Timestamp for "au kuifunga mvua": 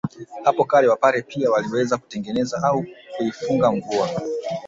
2.63-4.09